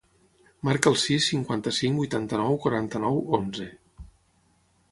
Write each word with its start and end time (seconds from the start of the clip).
Marca 0.67 0.91
el 0.93 0.97
sis, 1.01 1.27
cinquanta-cinc, 1.33 1.99
vuitanta-nou, 2.03 2.57
quaranta-nou, 2.65 3.21
onze. 3.41 3.69